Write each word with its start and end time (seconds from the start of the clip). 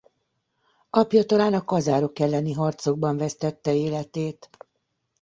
Apja 0.91 1.25
talán 1.25 1.53
a 1.53 1.63
kazárok 1.63 2.19
elleni 2.19 2.51
harcokban 2.53 3.17
vesztette 3.17 3.73
életét. 3.75 4.49